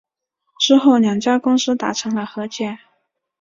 [0.59, 2.79] 之后两家公司达成了和解。